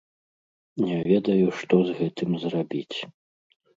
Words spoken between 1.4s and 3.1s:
што з гэтым зрабіць.